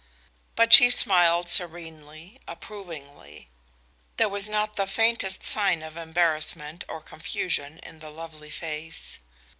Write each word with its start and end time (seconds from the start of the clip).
But 0.55 0.73
she 0.73 0.89
smiled 0.89 1.47
serenely, 1.47 2.39
approvingly. 2.47 3.51
There 4.17 4.29
was 4.29 4.49
not 4.49 4.75
the 4.75 4.87
faintest 4.87 5.43
sign 5.43 5.83
of 5.83 5.95
embarrassment 5.95 6.83
or 6.87 7.01
confusion 7.01 7.77
in 7.83 7.99
the 7.99 8.09
lovely 8.09 8.49
face. 8.49 9.19